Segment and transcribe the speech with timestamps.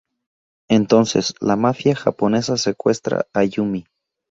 [0.67, 3.85] Entonces, la mafia japonesa secuestra a Yumi...